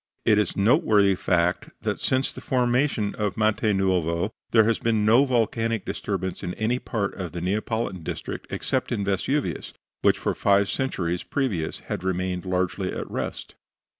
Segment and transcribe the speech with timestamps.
[0.25, 5.05] It is a noteworthy fact that since the formation of Monte Nuovo there has been
[5.05, 10.33] no volcanic disturbance in any part of the Neapolitan district except in Vesuvius, which for
[10.33, 13.53] five centuries previous had remained largely at rest.